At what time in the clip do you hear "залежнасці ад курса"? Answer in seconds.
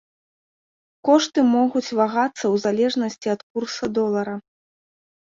2.65-3.85